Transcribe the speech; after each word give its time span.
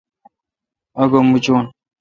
آگو 1.01 1.19
مچون۔ 1.29 1.65